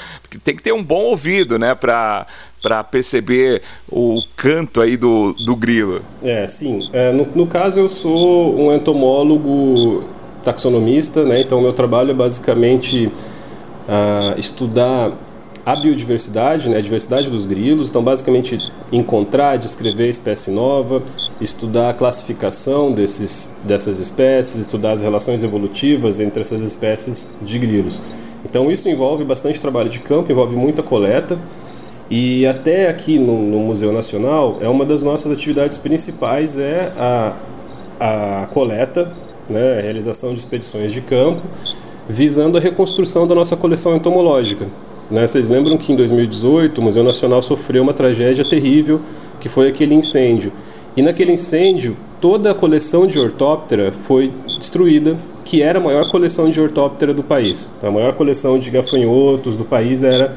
tem 0.43 0.57
que 0.57 0.63
ter 0.63 0.73
um 0.73 0.83
bom 0.83 1.05
ouvido, 1.05 1.59
né, 1.59 1.75
para 1.75 2.27
para 2.63 2.85
perceber 2.85 3.61
o 3.91 4.23
canto 4.37 4.81
aí 4.81 4.97
do, 4.97 5.33
do 5.33 5.57
grilo. 5.57 6.01
É, 6.23 6.47
sim. 6.47 6.89
É, 6.93 7.11
no, 7.11 7.27
no 7.35 7.45
caso, 7.45 7.81
eu 7.81 7.89
sou 7.89 8.57
um 8.57 8.73
entomólogo 8.73 10.05
taxonomista, 10.45 11.25
né? 11.25 11.41
Então, 11.41 11.61
meu 11.61 11.73
trabalho 11.73 12.13
é 12.13 12.15
basicamente 12.15 13.07
uh, 13.07 14.39
estudar 14.39 15.11
a 15.65 15.77
biodiversidade, 15.77 16.69
né, 16.69 16.79
a 16.79 16.81
diversidade 16.81 17.31
dos 17.31 17.47
grilos, 17.47 17.89
então 17.89 18.03
basicamente 18.03 18.59
encontrar, 18.91 19.57
descrever 19.57 20.09
espécie 20.09 20.51
nova, 20.51 21.03
estudar 21.41 21.91
a 21.91 21.95
classificação 21.95 22.93
desses, 22.93 23.59
dessas 23.65 24.01
espécies, 24.01 24.57
estudar 24.57 24.93
as 24.93 25.03
relações 25.03 25.45
evolutivas 25.45 26.19
entre 26.19 26.41
essas 26.41 26.61
espécies 26.61 27.39
de 27.41 27.59
grilos. 27.59 28.03
Então 28.45 28.71
isso 28.73 28.89
envolve 28.89 29.25
bastante 29.25 29.61
trabalho 29.61 29.89
de 29.89 30.01
campo, 30.01 30.33
envolve 30.33 30.57
muita 30.57 30.83
coleta 30.83 31.39
e 32.11 32.45
até 32.47 32.89
aqui 32.89 33.19
no, 33.19 33.41
no 33.41 33.59
Museu 33.61 33.93
Nacional 33.93 34.57
é 34.61 34.69
uma 34.69 34.85
das 34.85 35.03
nossas 35.03 35.31
atividades 35.31 35.79
principais 35.79 36.59
é 36.59 36.93
a, 36.99 37.37
a 38.01 38.47
coleta, 38.47 39.13
né, 39.49 39.79
a 39.79 39.81
realização 39.81 40.35
de 40.35 40.41
expedições 40.41 40.93
de 40.93 41.01
campo 41.01 41.43
visando 42.09 42.59
a 42.59 42.61
reconstrução 42.61 43.29
da 43.29 43.35
nossa 43.35 43.57
coleção 43.57 43.95
entomológica. 43.95 44.67
Né? 45.13 45.27
Vocês 45.27 45.47
lembram 45.47 45.77
que 45.77 45.93
em 45.93 45.97
2018 45.97 46.79
o 46.79 46.83
Museu 46.83 47.05
Nacional 47.05 47.43
sofreu 47.43 47.83
uma 47.83 47.93
tragédia 47.93 48.49
terrível, 48.49 48.99
que 49.39 49.49
foi 49.49 49.69
aquele 49.69 49.95
incêndio. 49.95 50.51
E 50.97 51.03
naquele 51.03 51.33
incêndio, 51.33 51.95
toda 52.19 52.51
a 52.51 52.55
coleção 52.55 53.07
de 53.07 53.19
ortóptera 53.19 53.93
foi 53.93 54.33
destruída, 54.59 55.17
que 55.45 55.61
era 55.61 55.79
a 55.79 55.83
maior 55.83 56.09
coleção 56.11 56.49
de 56.49 56.59
ortóptera 56.59 57.13
do 57.13 57.23
país. 57.23 57.71
A 57.83 57.91
maior 57.91 58.15
coleção 58.15 58.59
de 58.59 58.71
gafanhotos 58.71 59.55
do 59.55 59.65
país 59.65 60.03
era 60.03 60.35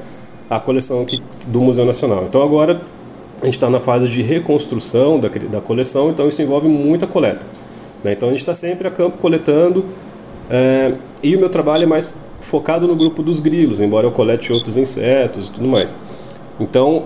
a 0.49 0.59
coleção 0.59 1.05
que, 1.05 1.21
do 1.47 1.61
Museu 1.61 1.85
Nacional. 1.85 2.25
Então 2.27 2.41
agora 2.41 2.73
a 2.73 3.45
gente 3.45 3.55
está 3.55 3.69
na 3.69 3.79
fase 3.79 4.09
de 4.09 4.21
reconstrução 4.21 5.19
da, 5.21 5.29
da 5.29 5.61
coleção, 5.61 6.09
então 6.09 6.27
isso 6.27 6.41
envolve 6.41 6.67
muita 6.67 7.07
coleta. 7.07 7.45
Né? 8.03 8.11
Então 8.11 8.27
a 8.27 8.31
gente 8.31 8.41
está 8.41 8.53
sempre 8.53 8.89
a 8.89 8.91
campo 8.91 9.19
coletando, 9.19 9.85
é, 10.49 10.93
e 11.23 11.35
o 11.35 11.39
meu 11.39 11.49
trabalho 11.49 11.83
é 11.83 11.87
mais 11.87 12.13
focado 12.45 12.87
no 12.87 12.95
grupo 12.95 13.23
dos 13.23 13.39
grilos, 13.39 13.79
embora 13.79 14.05
eu 14.07 14.11
colete 14.11 14.53
outros 14.53 14.77
insetos 14.77 15.49
e 15.49 15.51
tudo 15.51 15.67
mais. 15.67 15.93
Então, 16.59 17.05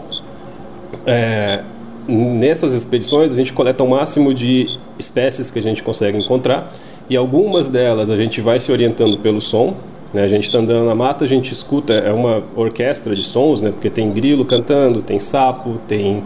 é, 1.06 1.64
nessas 2.08 2.74
expedições 2.74 3.32
a 3.32 3.36
gente 3.36 3.54
coleta 3.54 3.84
o 3.84 3.90
máximo 3.90 4.34
de 4.34 4.78
espécies 4.98 5.50
que 5.50 5.60
a 5.60 5.62
gente 5.62 5.82
consegue 5.82 6.18
encontrar 6.18 6.72
e 7.10 7.16
algumas 7.16 7.70
delas 7.70 8.10
a 8.10 8.18
gente 8.18 8.42
vai 8.42 8.60
se 8.60 8.72
orientando 8.72 9.18
pelo 9.18 9.42
som. 9.42 9.76
Né? 10.14 10.24
A 10.24 10.28
gente 10.28 10.44
está 10.44 10.60
andando 10.60 10.86
na 10.86 10.96
mata, 10.96 11.24
a 11.24 11.28
gente 11.28 11.54
escuta, 11.54 11.94
é 11.94 12.12
uma 12.12 12.44
orquestra 12.56 13.16
de 13.16 13.24
sons, 13.24 13.62
né? 13.62 13.72
porque 13.72 13.90
tem 13.90 14.12
grilo 14.12 14.44
cantando, 14.44 15.02
tem 15.02 15.20
sapo, 15.20 15.80
tem 15.88 16.24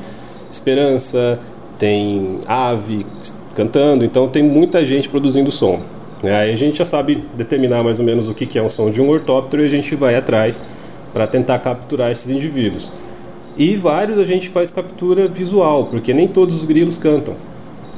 esperança, 0.50 1.39
tem 1.77 2.39
ave 2.48 3.05
cantando, 3.55 4.03
então 4.03 4.27
tem 4.27 4.41
muita 4.41 4.86
gente 4.86 5.08
produzindo 5.08 5.51
som. 5.51 5.84
Né? 6.24 6.34
Aí 6.34 6.53
a 6.53 6.58
gente 6.58 6.77
já 6.77 6.86
sabe 6.86 7.22
determinar 7.36 7.84
mais 7.84 8.00
ou 8.00 8.06
menos 8.06 8.30
o 8.30 8.34
que 8.34 8.58
é 8.58 8.63
um 8.63 8.70
som 8.70 8.89
de 8.89 9.01
um 9.01 9.10
ortóptero 9.10 9.62
e 9.62 9.65
a 9.65 9.70
gente 9.70 9.94
vai 9.94 10.15
atrás 10.15 10.65
para 11.13 11.27
tentar 11.27 11.60
capturar 11.60 12.10
esses 12.10 12.32
indivíduos. 12.32 12.92
E 13.58 13.75
vários 13.75 14.18
a 14.18 14.25
gente 14.25 14.50
faz 14.50 14.72
captura 14.72 15.27
visual, 15.27 15.86
porque 15.88 16.13
nem 16.13 16.27
todos 16.27 16.56
os 16.56 16.65
grilos 16.65 16.98
cantam. 16.98 17.36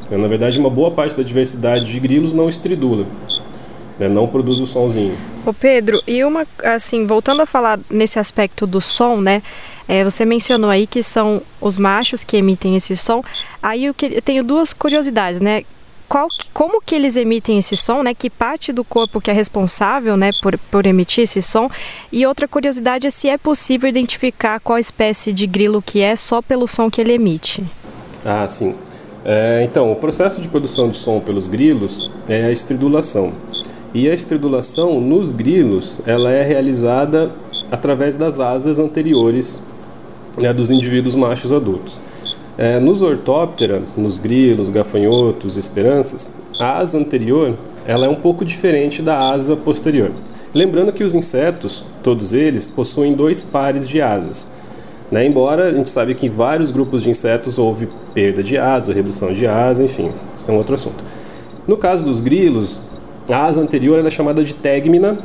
Né? 0.10 0.18
Na 0.18 0.28
verdade, 0.28 0.60
uma 0.60 0.70
boa 0.70 0.92
parte 0.92 1.16
da 1.16 1.24
diversidade 1.24 1.86
de 1.86 2.00
grilos 2.00 2.34
não 2.34 2.50
estridula, 2.50 3.06
né? 3.98 4.10
não 4.10 4.28
produz 4.28 4.60
o 4.60 4.66
sonzinho. 4.66 5.16
Ô 5.46 5.54
Pedro, 5.54 6.02
e 6.08 6.24
uma, 6.24 6.46
assim, 6.64 7.06
voltando 7.06 7.42
a 7.42 7.46
falar 7.46 7.80
nesse 7.90 8.18
aspecto 8.18 8.66
do 8.66 8.82
som, 8.82 9.22
né? 9.22 9.44
É, 9.88 10.04
você 10.04 10.26
mencionou 10.26 10.72
aí 10.72 10.88
que 10.88 11.04
são 11.04 11.40
os 11.62 11.78
machos 11.78 12.24
que 12.24 12.36
emitem 12.36 12.76
esse 12.76 12.98
som. 12.98 13.24
Aí 13.62 13.86
eu, 13.86 13.94
que, 13.94 14.08
eu 14.08 14.22
tenho 14.24 14.44
duas 14.44 14.74
curiosidades, 14.74 15.40
né? 15.40 15.64
Qual, 16.08 16.28
como 16.54 16.82
que 16.82 16.96
eles 16.96 17.16
emitem 17.16 17.58
esse 17.58 17.76
som, 17.76 18.04
né? 18.04 18.14
Que 18.14 18.30
parte 18.30 18.72
do 18.72 18.84
corpo 18.84 19.20
que 19.20 19.30
é 19.30 19.34
responsável, 19.34 20.16
né, 20.16 20.32
por, 20.42 20.58
por 20.72 20.86
emitir 20.86 21.24
esse 21.24 21.42
som? 21.42 21.70
E 22.12 22.26
outra 22.26 22.48
curiosidade 22.48 23.08
é 23.08 23.10
se 23.10 23.28
é 23.30 23.38
possível 23.38 23.90
identificar 23.90 24.60
qual 24.60 24.80
espécie 24.80 25.34
de 25.34 25.46
grilo 25.48 25.82
que 25.82 26.02
é 26.02 26.16
só 26.16 26.42
pelo 26.42 26.68
som 26.68 26.90
que 26.90 27.02
ele 27.02 27.14
emite. 27.14 27.64
Ah, 28.26 28.48
sim. 28.48 28.76
É, 29.26 29.64
então, 29.64 29.92
o 29.92 29.96
processo 29.96 30.42
de 30.42 30.48
produção 30.48 30.90
de 30.90 30.98
som 30.98 31.20
pelos 31.20 31.48
grilos 31.48 32.12
é 32.28 32.46
a 32.46 32.52
estridulação. 32.52 33.34
E 33.94 34.10
a 34.10 34.14
estridulação 34.14 35.00
nos 35.00 35.32
grilos, 35.32 36.02
ela 36.06 36.32
é 36.32 36.44
realizada 36.44 37.32
através 37.72 38.16
das 38.16 38.40
asas 38.40 38.78
anteriores 38.78 39.64
né, 40.38 40.54
dos 40.54 40.70
indivíduos 40.70 41.16
machos 41.16 41.52
adultos. 41.52 42.00
É, 42.58 42.80
nos 42.80 43.02
ortóptera, 43.02 43.82
nos 43.98 44.18
grilos, 44.18 44.70
gafanhotos, 44.70 45.58
esperanças, 45.58 46.30
a 46.60 46.78
asa 46.78 46.98
anterior 46.98 47.58
ela 47.86 48.06
é 48.06 48.10
um 48.10 48.16
pouco 48.16 48.44
diferente 48.44 49.02
da 49.02 49.30
asa 49.30 49.56
posterior. 49.56 50.12
Lembrando 50.54 50.94
que 50.94 51.04
os 51.04 51.14
insetos, 51.14 51.86
todos 52.02 52.34
eles, 52.34 52.68
possuem 52.70 53.14
dois 53.14 53.44
pares 53.44 53.88
de 53.88 54.02
asas. 54.02 54.50
Né? 55.12 55.26
Embora 55.26 55.68
a 55.68 55.74
gente 55.74 55.90
sabe 55.90 56.16
que 56.16 56.28
em 56.28 56.30
vários 56.30 56.72
grupos 56.72 57.04
de 57.04 57.10
insetos 57.10 57.60
houve 57.60 57.88
perda 58.14 58.42
de 58.42 58.58
asa, 58.58 58.94
redução 58.94 59.34
de 59.34 59.46
asa, 59.46 59.84
enfim, 59.84 60.14
isso 60.36 60.50
é 60.50 60.54
um 60.54 60.58
outro 60.58 60.74
assunto. 60.74 61.04
No 61.68 61.78
caso 61.78 62.06
dos 62.06 62.22
grilos, 62.22 63.00
a 63.30 63.46
asa 63.46 63.62
anterior 63.62 64.04
é 64.04 64.10
chamada 64.10 64.44
de 64.44 64.56
tegmina, 64.56 65.18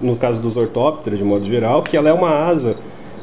no 0.00 0.16
caso 0.16 0.42
dos 0.42 0.56
ortópteros, 0.56 1.20
de 1.20 1.24
modo 1.24 1.44
geral, 1.44 1.82
que 1.82 1.96
ela 1.96 2.08
é 2.08 2.12
uma 2.12 2.46
asa 2.46 2.74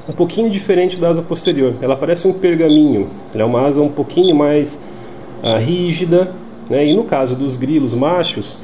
um 0.10 0.12
pouquinho 0.12 0.50
diferente 0.50 1.00
da 1.00 1.08
asa 1.08 1.22
posterior. 1.22 1.76
Ela 1.82 1.96
parece 1.96 2.28
um 2.28 2.34
pergaminho, 2.34 3.08
ela 3.32 3.44
é 3.44 3.46
uma 3.46 3.62
asa 3.62 3.80
um 3.80 3.90
pouquinho 3.90 4.36
mais 4.36 4.82
uh, 5.44 5.60
rígida, 5.60 6.32
né? 6.68 6.88
e 6.88 6.96
no 6.96 7.04
caso 7.04 7.36
dos 7.36 7.58
grilos 7.58 7.94
machos, 7.94 8.58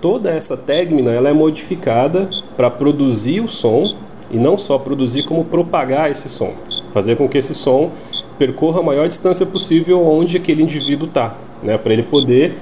toda 0.00 0.28
essa 0.28 0.56
tegmina 0.56 1.12
ela 1.12 1.28
é 1.28 1.32
modificada 1.32 2.28
para 2.56 2.68
produzir 2.68 3.40
o 3.40 3.48
som, 3.48 3.94
e 4.28 4.36
não 4.36 4.58
só 4.58 4.76
produzir, 4.76 5.22
como 5.22 5.44
propagar 5.44 6.10
esse 6.10 6.28
som, 6.28 6.52
fazer 6.92 7.16
com 7.16 7.28
que 7.28 7.38
esse 7.38 7.54
som 7.54 7.92
percorra 8.36 8.80
a 8.80 8.82
maior 8.82 9.06
distância 9.06 9.46
possível 9.46 10.04
onde 10.04 10.36
aquele 10.36 10.64
indivíduo 10.64 11.06
está, 11.06 11.36
né? 11.62 11.78
para 11.78 11.92
ele 11.92 12.02
poder 12.02 12.58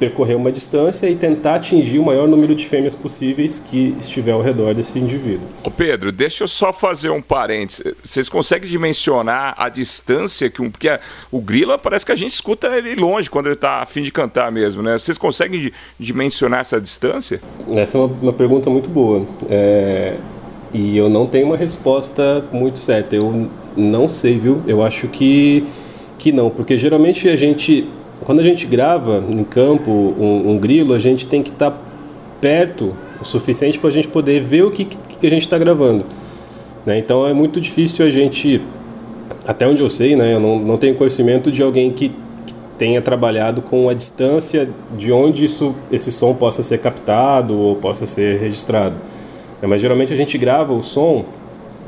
percorrer 0.00 0.34
uma 0.34 0.50
distância 0.50 1.06
e 1.08 1.14
tentar 1.14 1.56
atingir 1.56 1.98
o 1.98 2.04
maior 2.04 2.26
número 2.26 2.54
de 2.54 2.66
fêmeas 2.66 2.96
possíveis 2.96 3.60
que 3.60 3.94
estiver 4.00 4.32
ao 4.32 4.40
redor 4.40 4.74
desse 4.74 4.98
indivíduo. 4.98 5.46
Ô 5.62 5.70
Pedro, 5.70 6.10
deixa 6.10 6.42
eu 6.42 6.48
só 6.48 6.72
fazer 6.72 7.10
um 7.10 7.20
parênteses. 7.20 7.94
Vocês 8.02 8.26
conseguem 8.26 8.68
dimensionar 8.68 9.54
a 9.58 9.68
distância 9.68 10.48
que 10.48 10.62
um. 10.62 10.70
Porque 10.70 10.88
o 11.30 11.40
grilo 11.40 11.78
parece 11.78 12.06
que 12.06 12.12
a 12.12 12.16
gente 12.16 12.32
escuta 12.32 12.68
ele 12.68 12.94
longe 12.94 13.28
quando 13.28 13.46
ele 13.46 13.56
está 13.56 13.82
a 13.82 13.86
fim 13.86 14.02
de 14.02 14.10
cantar 14.10 14.50
mesmo, 14.50 14.82
né? 14.82 14.98
Vocês 14.98 15.18
conseguem 15.18 15.70
dimensionar 15.98 16.60
essa 16.60 16.80
distância? 16.80 17.40
Essa 17.70 17.98
é 17.98 18.00
uma, 18.00 18.14
uma 18.22 18.32
pergunta 18.32 18.70
muito 18.70 18.88
boa. 18.88 19.26
É, 19.50 20.16
e 20.72 20.96
eu 20.96 21.10
não 21.10 21.26
tenho 21.26 21.46
uma 21.46 21.58
resposta 21.58 22.42
muito 22.50 22.78
certa. 22.78 23.16
Eu 23.16 23.50
não 23.76 24.08
sei, 24.08 24.38
viu? 24.38 24.62
Eu 24.66 24.82
acho 24.82 25.08
que, 25.08 25.66
que 26.18 26.32
não, 26.32 26.48
porque 26.48 26.78
geralmente 26.78 27.28
a 27.28 27.36
gente 27.36 27.86
quando 28.24 28.40
a 28.40 28.42
gente 28.42 28.66
grava 28.66 29.24
em 29.28 29.42
campo 29.44 29.90
um, 29.90 30.52
um 30.52 30.58
grilo, 30.58 30.94
a 30.94 30.98
gente 30.98 31.26
tem 31.26 31.42
que 31.42 31.50
estar 31.50 31.70
tá 31.70 31.78
perto 32.40 32.94
o 33.20 33.24
suficiente 33.24 33.78
para 33.78 33.90
a 33.90 33.92
gente 33.92 34.08
poder 34.08 34.42
ver 34.42 34.64
o 34.64 34.70
que, 34.70 34.84
que 34.84 35.26
a 35.26 35.30
gente 35.30 35.42
está 35.42 35.58
gravando. 35.58 36.04
Né? 36.84 36.98
Então 36.98 37.26
é 37.26 37.32
muito 37.32 37.60
difícil 37.60 38.06
a 38.06 38.10
gente, 38.10 38.60
até 39.46 39.66
onde 39.66 39.82
eu 39.82 39.90
sei, 39.90 40.16
né? 40.16 40.34
eu 40.34 40.40
não, 40.40 40.58
não 40.58 40.76
tenho 40.78 40.94
conhecimento 40.94 41.52
de 41.52 41.62
alguém 41.62 41.92
que, 41.92 42.08
que 42.46 42.54
tenha 42.78 43.02
trabalhado 43.02 43.60
com 43.62 43.88
a 43.88 43.94
distância 43.94 44.68
de 44.96 45.12
onde 45.12 45.44
isso, 45.44 45.74
esse 45.92 46.10
som 46.10 46.34
possa 46.34 46.62
ser 46.62 46.78
captado 46.78 47.58
ou 47.58 47.76
possa 47.76 48.06
ser 48.06 48.38
registrado. 48.38 48.96
É, 49.60 49.66
mas 49.66 49.80
geralmente 49.80 50.12
a 50.12 50.16
gente 50.16 50.38
grava 50.38 50.72
o 50.72 50.82
som 50.82 51.24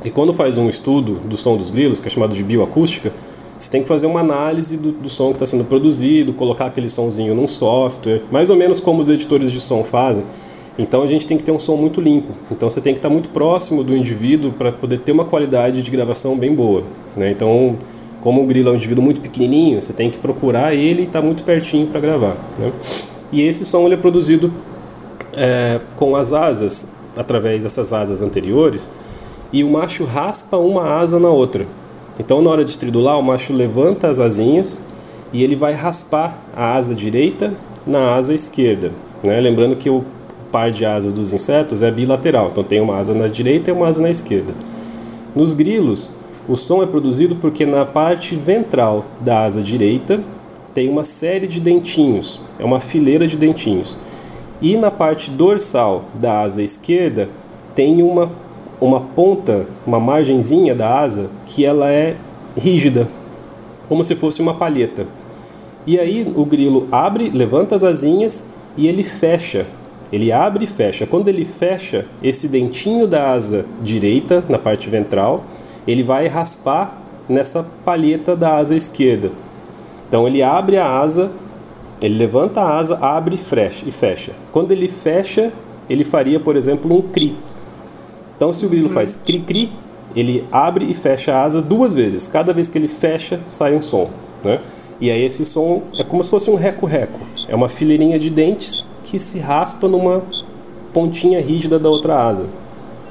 e 0.05 0.11
quando 0.11 0.33
faz 0.33 0.59
um 0.59 0.69
estudo 0.69 1.15
do 1.25 1.37
som 1.37 1.57
dos 1.57 1.71
grilos, 1.71 2.01
que 2.01 2.09
é 2.09 2.11
chamado 2.11 2.35
de 2.35 2.43
bioacústica, 2.43 3.13
você 3.63 3.71
tem 3.71 3.83
que 3.83 3.89
fazer 3.89 4.07
uma 4.07 4.21
análise 4.21 4.77
do, 4.77 4.91
do 4.91 5.09
som 5.09 5.29
que 5.29 5.35
está 5.35 5.47
sendo 5.47 5.65
produzido, 5.65 6.33
colocar 6.33 6.67
aquele 6.67 6.89
sonzinho 6.89 7.33
num 7.35 7.47
software, 7.47 8.23
mais 8.31 8.51
ou 8.51 8.57
menos 8.57 8.81
como 8.81 9.01
os 9.01 9.09
editores 9.09 9.53
de 9.53 9.61
som 9.61 9.85
fazem. 9.85 10.25
Então 10.77 11.03
a 11.03 11.07
gente 11.07 11.27
tem 11.27 11.37
que 11.37 11.45
ter 11.45 11.53
um 11.53 11.61
som 11.61 11.77
muito 11.77 12.01
limpo. 12.01 12.33
Então 12.51 12.69
você 12.69 12.81
tem 12.81 12.93
que 12.93 12.99
estar 12.99 13.09
tá 13.09 13.13
muito 13.13 13.29
próximo 13.29 13.85
do 13.85 13.97
indivíduo 13.97 14.53
para 14.53 14.73
poder 14.73 14.99
ter 14.99 15.13
uma 15.13 15.25
qualidade 15.25 15.81
de 15.81 15.91
gravação 15.91 16.37
bem 16.37 16.53
boa. 16.53 16.83
Né? 17.17 17.31
Então, 17.31 17.79
como 18.21 18.43
o 18.43 18.47
grilo 18.47 18.71
é 18.71 18.73
um 18.73 18.75
indivíduo 18.75 19.05
muito 19.05 19.21
pequenininho, 19.21 19.81
você 19.81 19.93
tem 19.93 20.11
que 20.11 20.19
procurar 20.19 20.75
ele 20.75 21.03
e 21.03 21.05
estar 21.05 21.21
tá 21.21 21.25
muito 21.27 21.45
pertinho 21.45 21.87
para 21.87 22.01
gravar. 22.01 22.37
Né? 22.59 22.73
E 23.31 23.43
esse 23.43 23.65
som 23.65 23.85
ele 23.85 23.95
é 23.95 23.99
produzido 23.99 24.53
é, 25.35 25.81
com 25.97 26.17
as 26.17 26.33
asas, 26.33 26.97
através 27.17 27.63
dessas 27.63 27.93
asas 27.93 28.23
anteriores, 28.23 28.91
e 29.53 29.63
o 29.63 29.71
macho 29.71 30.05
raspa 30.05 30.57
uma 30.57 30.83
asa 30.83 31.21
na 31.21 31.29
outra. 31.29 31.67
Então, 32.19 32.43
na 32.43 32.51
hora 32.51 32.65
de 32.65 32.71
estridular, 32.71 33.19
o 33.19 33.23
macho 33.23 33.53
levanta 33.53 34.09
as 34.09 34.21
asinhas 34.21 34.83
e 35.33 35.43
ele 35.43 35.57
vai 35.57 35.73
raspar 35.73 36.39
a 36.55 36.75
asa 36.75 36.95
direita 36.95 37.55
na 37.87 38.15
asa 38.15 38.35
esquerda. 38.35 38.93
Né? 39.23 39.41
Lembrando 39.41 39.77
que 39.77 39.89
o 39.89 40.05
par 40.51 40.71
de 40.71 40.85
asas 40.85 41.13
dos 41.13 41.33
insetos 41.33 41.83
é 41.83 41.91
bilateral, 41.91 42.51
então 42.53 42.63
tem 42.63 42.81
uma 42.81 42.97
asa 42.97 43.15
na 43.15 43.27
direita 43.27 43.71
e 43.71 43.73
uma 43.73 43.87
asa 43.87 44.03
na 44.03 44.11
esquerda. 44.11 44.53
Nos 45.35 45.55
grilos, 45.55 46.13
o 46.47 46.57
som 46.57 46.83
é 46.83 46.87
produzido 46.87 47.37
porque 47.37 47.65
na 47.65 47.87
parte 47.87 48.37
ventral 48.37 49.07
da 49.21 49.45
asa 49.45 49.63
direita 49.63 50.21
tem 50.75 50.89
uma 50.89 51.05
série 51.05 51.47
de 51.47 51.61
dentinhos, 51.61 52.41
é 52.59 52.65
uma 52.65 52.81
fileira 52.81 53.27
de 53.27 53.37
dentinhos. 53.37 53.97
E 54.61 54.77
na 54.77 54.91
parte 54.91 55.31
dorsal 55.31 56.05
da 56.15 56.41
asa 56.41 56.63
esquerda 56.63 57.29
tem 57.75 58.03
uma 58.03 58.31
uma 58.87 59.01
ponta, 59.01 59.67
uma 59.87 60.01
margenzinha 60.01 60.75
da 60.75 60.99
asa 60.99 61.31
que 61.47 61.65
ela 61.65 61.91
é 61.91 62.17
rígida, 62.57 63.09
como 63.89 64.05
se 64.05 64.15
fosse 64.17 64.43
uma 64.43 64.55
palheta. 64.55 65.07
E 65.87 65.99
aí 65.99 66.31
o 66.35 66.45
grilo 66.45 66.89
abre, 66.91 67.31
levanta 67.31 67.77
as 67.77 67.85
asinhas 67.85 68.47
e 68.77 68.87
ele 68.87 69.03
fecha. 69.03 69.67
Ele 70.13 70.31
abre 70.31 70.65
e 70.65 70.69
fecha. 70.69 71.07
Quando 71.07 71.29
ele 71.29 71.45
fecha, 71.45 72.07
esse 72.23 72.49
dentinho 72.49 73.07
da 73.07 73.33
asa 73.33 73.65
direita, 73.83 74.45
na 74.49 74.59
parte 74.59 74.91
ventral, 74.91 75.45
ele 75.87 76.03
vai 76.03 76.27
raspar 76.27 77.03
nessa 77.29 77.65
palheta 77.85 78.37
da 78.37 78.57
asa 78.57 78.75
esquerda. 78.75 79.31
Então 80.09 80.27
ele 80.27 80.43
abre 80.43 80.77
a 80.77 80.87
asa, 80.87 81.33
ele 82.03 82.19
levanta 82.19 82.61
a 82.61 82.79
asa, 82.79 82.99
abre 82.99 83.37
e 83.37 83.91
fecha. 83.91 84.33
Quando 84.51 84.73
ele 84.73 84.89
fecha, 84.89 85.53
ele 85.89 86.05
faria, 86.05 86.39
por 86.39 86.57
exemplo, 86.57 86.95
um 86.95 87.01
cri. 87.01 87.35
Então, 88.43 88.53
se 88.53 88.67
o 88.67 88.69
grilo 88.69 88.89
faz 88.89 89.15
cri-cri, 89.15 89.71
ele 90.17 90.45
abre 90.51 90.85
e 90.91 90.95
fecha 90.95 91.33
a 91.33 91.45
asa 91.45 91.63
duas 91.63 91.95
vezes. 91.95 92.27
Cada 92.27 92.53
vez 92.53 92.69
que 92.69 92.77
ele 92.77 92.89
fecha, 92.89 93.39
sai 93.49 93.73
um 93.73 93.81
som. 93.81 94.11
Né? 94.43 94.59
E 95.01 95.13
aí 95.13 95.23
esse 95.23 95.45
som 95.45 95.85
é 95.97 96.03
como 96.03 96.25
se 96.25 96.29
fosse 96.29 96.51
um 96.51 96.57
reco-reco. 96.57 97.21
É 97.47 97.55
uma 97.55 97.69
fileirinha 97.69 98.19
de 98.19 98.29
dentes 98.29 98.89
que 99.05 99.17
se 99.17 99.39
raspa 99.39 99.87
numa 99.87 100.25
pontinha 100.93 101.41
rígida 101.41 101.79
da 101.79 101.89
outra 101.89 102.21
asa. 102.21 102.49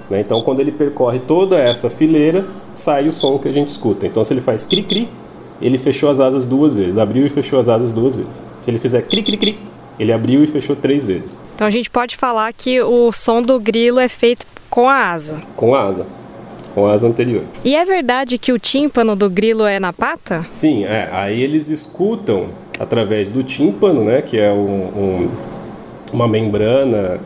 Né? 0.09 0.19
Então, 0.19 0.41
quando 0.41 0.59
ele 0.59 0.73
percorre 0.73 1.19
toda 1.19 1.55
essa 1.55 1.89
fileira, 1.89 2.45
sai 2.73 3.07
o 3.07 3.13
som 3.13 3.39
que 3.39 3.47
a 3.47 3.53
gente 3.53 3.69
escuta. 3.69 4.05
Então, 4.05 4.25
se 4.25 4.33
ele 4.33 4.41
faz 4.41 4.65
cri-cri, 4.65 5.07
ele 5.61 5.77
fechou 5.77 6.09
as 6.09 6.19
asas 6.19 6.45
duas 6.45 6.75
vezes, 6.75 6.97
abriu 6.97 7.25
e 7.25 7.29
fechou 7.29 7.57
as 7.57 7.69
asas 7.69 7.93
duas 7.93 8.17
vezes. 8.17 8.43
Se 8.57 8.69
ele 8.69 8.79
fizer 8.79 9.03
cri-cri-cri, 9.03 9.57
ele 9.97 10.11
abriu 10.11 10.43
e 10.43 10.47
fechou 10.47 10.75
três 10.75 11.05
vezes. 11.05 11.41
Então, 11.55 11.65
a 11.65 11.71
gente 11.71 11.89
pode 11.89 12.17
falar 12.17 12.51
que 12.51 12.81
o 12.81 13.13
som 13.13 13.41
do 13.41 13.57
grilo 13.61 13.97
é 13.97 14.09
feito 14.09 14.45
com 14.71 14.87
a 14.87 15.11
asa. 15.11 15.35
Com 15.55 15.75
a 15.75 15.83
asa. 15.83 16.07
Com 16.73 16.87
a 16.87 16.93
asa 16.93 17.05
anterior. 17.05 17.43
E 17.63 17.75
é 17.75 17.83
verdade 17.83 18.37
que 18.37 18.53
o 18.53 18.57
tímpano 18.57 19.17
do 19.17 19.29
grilo 19.29 19.65
é 19.65 19.79
na 19.81 19.91
pata? 19.91 20.45
Sim, 20.49 20.85
é. 20.85 21.09
Aí 21.11 21.43
eles 21.43 21.69
escutam 21.69 22.47
através 22.79 23.29
do 23.29 23.43
tímpano, 23.43 24.05
né? 24.05 24.21
Que 24.21 24.39
é 24.39 24.49
um, 24.51 24.55
um, 24.55 25.29
uma 26.13 26.25
membrana 26.25 27.19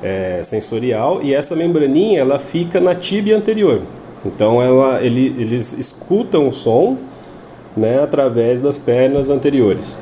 é, 0.00 0.40
sensorial 0.44 1.20
e 1.22 1.34
essa 1.34 1.56
membraninha 1.56 2.20
ela 2.20 2.38
fica 2.38 2.78
na 2.78 2.94
tíbia 2.94 3.36
anterior. 3.36 3.82
Então 4.24 4.62
ela, 4.62 5.02
ele, 5.02 5.34
eles 5.38 5.72
escutam 5.72 6.48
o 6.48 6.52
som 6.52 6.96
né, 7.76 8.00
através 8.00 8.62
das 8.62 8.78
pernas 8.78 9.28
anteriores 9.28 9.98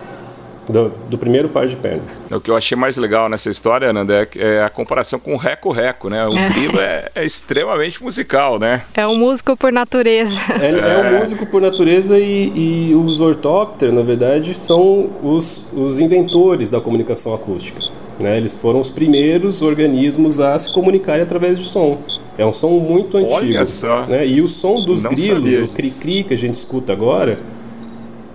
do, 0.68 0.88
do, 1.10 1.18
primeiro 1.18 1.48
par 1.48 1.66
de 1.66 1.76
perna. 1.76 2.02
O 2.30 2.40
que 2.40 2.50
eu 2.50 2.56
achei 2.56 2.76
mais 2.76 2.96
legal 2.96 3.28
nessa 3.28 3.50
história, 3.50 3.92
Nandé, 3.92 4.26
é 4.36 4.62
a 4.62 4.70
comparação 4.70 5.18
com 5.18 5.34
o 5.34 5.36
Reco-Reco, 5.36 6.08
né? 6.08 6.26
O 6.26 6.36
é. 6.36 6.48
grilo 6.48 6.80
é, 6.80 7.10
é, 7.14 7.24
extremamente 7.24 8.02
musical, 8.02 8.58
né? 8.58 8.82
É 8.94 9.06
um 9.06 9.16
músico 9.16 9.56
por 9.56 9.72
natureza. 9.72 10.40
É, 10.60 10.70
é 10.70 11.16
um 11.16 11.20
músico 11.20 11.46
por 11.46 11.60
natureza 11.60 12.18
e, 12.18 12.90
e 12.90 12.94
os 12.94 13.20
ortópteros, 13.20 13.94
na 13.94 14.02
verdade, 14.02 14.54
são 14.54 15.10
os, 15.22 15.66
os 15.72 15.98
inventores 15.98 16.70
da 16.70 16.80
comunicação 16.80 17.34
acústica. 17.34 17.80
Né? 18.18 18.36
Eles 18.36 18.54
foram 18.54 18.80
os 18.80 18.90
primeiros 18.90 19.62
organismos 19.62 20.38
a 20.38 20.58
se 20.58 20.72
comunicarem 20.72 21.22
através 21.22 21.58
de 21.58 21.64
som. 21.64 21.98
É 22.38 22.44
um 22.44 22.52
som 22.52 22.70
muito 22.78 23.16
antigo. 23.16 23.34
Olha 23.34 23.66
só. 23.66 24.06
Né? 24.06 24.26
E 24.26 24.40
o 24.40 24.48
som 24.48 24.84
dos 24.84 25.04
Não 25.04 25.10
grilos, 25.10 25.54
sabia. 25.54 25.64
o 25.64 25.68
cri-cri 25.68 26.24
que 26.24 26.34
a 26.34 26.36
gente 26.36 26.56
escuta 26.56 26.92
agora 26.92 27.40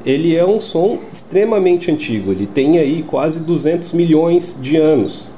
ele 0.09 0.35
é 0.35 0.45
um 0.45 0.59
som 0.59 0.99
extremamente 1.11 1.91
antigo. 1.91 2.31
Ele 2.31 2.45
tem 2.45 2.79
aí 2.79 3.03
quase 3.03 3.45
200 3.45 3.93
milhões 3.93 4.57
de 4.59 4.75
anos. 4.75 5.29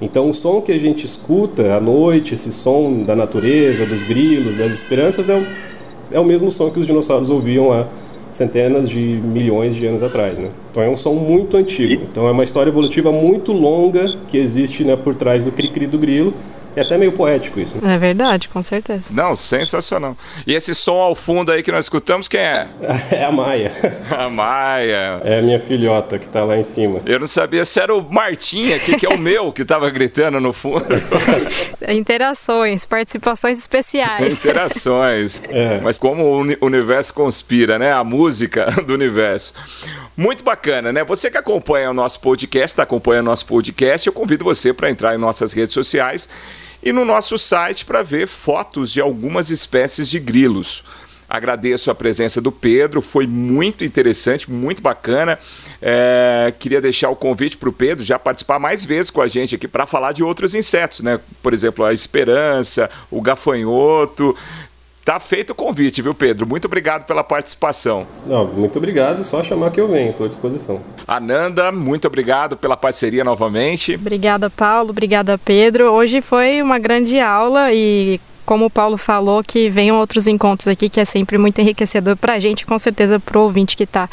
Então, 0.00 0.30
o 0.30 0.34
som 0.34 0.62
que 0.62 0.72
a 0.72 0.78
gente 0.78 1.04
escuta 1.04 1.74
à 1.74 1.80
noite, 1.80 2.34
esse 2.34 2.52
som 2.52 3.02
da 3.02 3.16
natureza, 3.16 3.84
dos 3.84 4.04
grilos, 4.04 4.54
das 4.54 4.74
esperanças, 4.74 5.28
é 5.28 5.36
o, 5.36 5.46
é 6.12 6.20
o 6.20 6.24
mesmo 6.24 6.50
som 6.50 6.70
que 6.70 6.78
os 6.78 6.86
dinossauros 6.86 7.28
ouviam 7.28 7.72
há 7.72 7.86
centenas 8.32 8.88
de 8.88 9.00
milhões 9.00 9.74
de 9.74 9.84
anos 9.86 10.02
atrás. 10.02 10.38
Né? 10.38 10.50
Então, 10.70 10.82
é 10.82 10.88
um 10.88 10.96
som 10.96 11.14
muito 11.14 11.56
antigo. 11.56 12.04
Então, 12.10 12.26
é 12.28 12.30
uma 12.30 12.44
história 12.44 12.70
evolutiva 12.70 13.10
muito 13.10 13.52
longa 13.52 14.16
que 14.28 14.38
existe 14.38 14.84
né, 14.84 14.96
por 14.96 15.14
trás 15.14 15.42
do 15.42 15.50
cri-cri 15.50 15.86
do 15.86 15.98
grilo 15.98 16.32
é 16.76 16.82
até 16.82 16.96
meio 16.96 17.12
poético 17.12 17.60
isso. 17.60 17.78
É 17.84 17.98
verdade, 17.98 18.48
com 18.48 18.62
certeza. 18.62 19.06
Não, 19.10 19.34
sensacional. 19.34 20.16
E 20.46 20.54
esse 20.54 20.74
som 20.74 21.00
ao 21.00 21.14
fundo 21.14 21.50
aí 21.52 21.62
que 21.62 21.72
nós 21.72 21.86
escutamos, 21.86 22.28
quem 22.28 22.40
é? 22.40 22.66
É 23.10 23.24
a 23.24 23.32
Maia. 23.32 23.72
A 24.16 24.28
Maia. 24.28 25.20
É 25.24 25.38
a 25.38 25.42
minha 25.42 25.58
filhota 25.58 26.18
que 26.18 26.28
tá 26.28 26.44
lá 26.44 26.56
em 26.56 26.62
cima. 26.62 27.00
Eu 27.06 27.18
não 27.18 27.26
sabia 27.26 27.64
se 27.64 27.80
era 27.80 27.94
o 27.94 28.00
Martim 28.02 28.72
aqui, 28.72 28.96
que 28.96 29.06
é 29.06 29.08
o 29.08 29.18
meu, 29.18 29.52
que 29.52 29.64
tava 29.64 29.90
gritando 29.90 30.40
no 30.40 30.52
fundo. 30.52 30.86
Interações, 31.88 32.86
participações 32.86 33.58
especiais. 33.58 34.34
Interações. 34.36 35.42
É. 35.48 35.80
Mas 35.82 35.98
como 35.98 36.24
o 36.24 36.66
universo 36.66 37.12
conspira, 37.14 37.78
né? 37.78 37.92
A 37.92 38.04
música 38.04 38.66
do 38.86 38.94
universo. 38.94 39.54
Muito 40.20 40.44
bacana, 40.44 40.92
né? 40.92 41.02
Você 41.02 41.30
que 41.30 41.38
acompanha 41.38 41.90
o 41.90 41.94
nosso 41.94 42.20
podcast, 42.20 42.72
está 42.72 42.82
acompanhando 42.82 43.28
o 43.28 43.30
nosso 43.30 43.46
podcast, 43.46 44.06
eu 44.06 44.12
convido 44.12 44.44
você 44.44 44.70
para 44.70 44.90
entrar 44.90 45.14
em 45.14 45.18
nossas 45.18 45.54
redes 45.54 45.72
sociais 45.72 46.28
e 46.82 46.92
no 46.92 47.06
nosso 47.06 47.38
site 47.38 47.86
para 47.86 48.02
ver 48.02 48.26
fotos 48.26 48.92
de 48.92 49.00
algumas 49.00 49.48
espécies 49.48 50.10
de 50.10 50.20
grilos. 50.20 50.84
Agradeço 51.26 51.90
a 51.90 51.94
presença 51.94 52.38
do 52.38 52.52
Pedro, 52.52 53.00
foi 53.00 53.26
muito 53.26 53.82
interessante, 53.82 54.50
muito 54.50 54.82
bacana. 54.82 55.38
É, 55.80 56.52
queria 56.58 56.82
deixar 56.82 57.08
o 57.08 57.16
convite 57.16 57.56
para 57.56 57.70
o 57.70 57.72
Pedro 57.72 58.04
já 58.04 58.18
participar 58.18 58.58
mais 58.58 58.84
vezes 58.84 59.10
com 59.10 59.22
a 59.22 59.28
gente 59.28 59.54
aqui 59.54 59.66
para 59.66 59.86
falar 59.86 60.12
de 60.12 60.22
outros 60.22 60.54
insetos, 60.54 61.00
né? 61.00 61.18
Por 61.42 61.54
exemplo, 61.54 61.82
a 61.82 61.94
esperança, 61.94 62.90
o 63.10 63.22
gafanhoto. 63.22 64.36
Tá 65.04 65.18
feito 65.18 65.50
o 65.50 65.54
convite, 65.54 66.02
viu, 66.02 66.14
Pedro? 66.14 66.46
Muito 66.46 66.66
obrigado 66.66 67.04
pela 67.04 67.24
participação. 67.24 68.06
Não, 68.26 68.46
muito 68.46 68.76
obrigado. 68.76 69.24
Só 69.24 69.42
chamar 69.42 69.70
que 69.70 69.80
eu 69.80 69.88
venho, 69.88 70.10
estou 70.10 70.26
à 70.26 70.28
disposição. 70.28 70.80
Ananda, 71.08 71.72
muito 71.72 72.06
obrigado 72.06 72.56
pela 72.56 72.76
parceria 72.76 73.24
novamente. 73.24 73.94
Obrigada, 73.94 74.50
Paulo. 74.50 74.90
Obrigada, 74.90 75.38
Pedro. 75.38 75.90
Hoje 75.90 76.20
foi 76.20 76.60
uma 76.60 76.78
grande 76.78 77.18
aula 77.18 77.72
e 77.72 78.20
como 78.44 78.66
o 78.66 78.70
Paulo 78.70 78.98
falou, 78.98 79.44
que 79.44 79.70
venham 79.70 79.96
outros 79.96 80.26
encontros 80.26 80.66
aqui, 80.66 80.88
que 80.88 80.98
é 80.98 81.04
sempre 81.04 81.38
muito 81.38 81.60
enriquecedor 81.60 82.16
para 82.16 82.34
a 82.34 82.38
gente, 82.40 82.66
com 82.66 82.76
certeza 82.78 83.20
para 83.20 83.38
o 83.38 83.42
ouvinte 83.42 83.76
que 83.76 83.84
está 83.84 84.10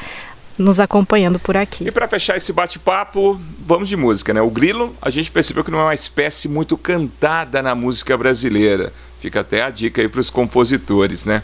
nos 0.58 0.80
acompanhando 0.80 1.40
por 1.40 1.58
aqui. 1.58 1.88
E 1.88 1.92
para 1.92 2.08
fechar 2.08 2.38
esse 2.38 2.54
bate-papo, 2.54 3.40
vamos 3.66 3.90
de 3.90 3.96
música, 3.96 4.34
né? 4.34 4.42
O 4.42 4.50
grilo, 4.50 4.96
a 5.02 5.10
gente 5.10 5.32
percebeu 5.32 5.64
que 5.64 5.72
não 5.72 5.80
é 5.80 5.84
uma 5.84 5.94
espécie 5.94 6.48
muito 6.48 6.78
cantada 6.78 7.62
na 7.62 7.76
música 7.76 8.18
brasileira. 8.18 8.94
Fica 9.20 9.42
até 9.42 9.64
a 9.64 9.70
dica 9.70 10.02
aí 10.02 10.08
para 10.08 10.22
os 10.22 10.30
compositores, 10.30 11.26
né? 11.26 11.42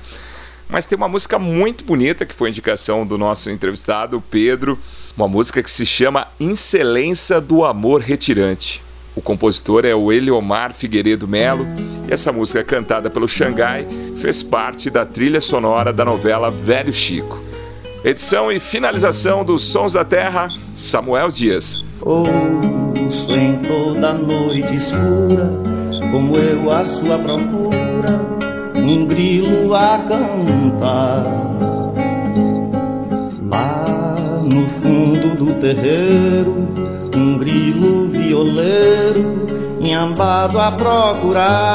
Mas 0.70 0.86
tem 0.86 0.96
uma 0.96 1.08
música 1.08 1.38
muito 1.38 1.84
bonita 1.84 2.26
que 2.26 2.34
foi 2.34 2.50
indicação 2.50 3.06
do 3.06 3.18
nosso 3.18 3.50
entrevistado, 3.50 4.24
Pedro, 4.32 4.80
uma 5.16 5.28
música 5.28 5.62
que 5.62 5.70
se 5.70 5.86
chama 5.86 6.28
Excelência 6.40 7.40
do 7.40 7.64
Amor 7.64 8.02
Retirante. 8.02 8.82
O 9.16 9.22
compositor 9.22 9.86
é 9.86 9.94
o 9.94 10.12
Eliomar 10.12 10.74
Figueiredo 10.74 11.28
Melo 11.28 11.68
e 12.10 12.14
essa 12.14 12.32
música 12.32 12.64
cantada 12.64 13.10
pelo 13.10 13.28
Xangai 13.28 13.88
fez 14.18 14.42
parte 14.42 14.90
da 14.90 15.06
trilha 15.06 15.40
sonora 15.40 15.94
da 15.94 16.04
novela 16.04 16.50
Velho 16.50 16.92
Chico. 16.92 17.40
Edição 18.04 18.52
e 18.52 18.60
finalização 18.60 19.46
dos 19.46 19.64
Sons 19.64 19.94
da 19.94 20.04
Terra, 20.04 20.50
Samuel 20.76 21.30
Dias. 21.30 21.86
Ouço 22.02 23.32
em 23.32 23.58
toda 23.60 24.14
noite 24.14 24.76
escura, 24.76 25.54
como 26.14 26.38
eu 26.38 26.72
a 26.72 26.86
sua 26.86 27.18
procura, 27.18 28.22
um 28.76 29.04
grilo 29.08 29.74
a 29.74 29.98
cantar. 29.98 31.26
Lá 33.42 33.86
no 34.44 34.68
fundo 34.80 35.36
do 35.36 35.56
terreiro, 35.60 36.68
um 37.16 37.40
grilo 37.40 38.10
violeiro, 38.10 39.48
enhambado 39.82 40.60
a 40.60 40.72
procurar 40.74 41.74